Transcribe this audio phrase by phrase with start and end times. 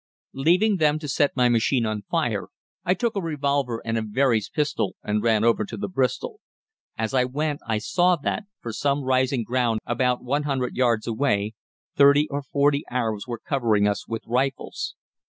[0.33, 2.47] Leaving them to set my machine on fire,
[2.83, 6.39] I took a revolver and a Verey's pistol and ran over to the Bristol.
[6.97, 11.53] As I went I saw that, from some rising ground about 100 yards away,
[11.95, 14.95] thirty or forty Arabs were covering us with rifles.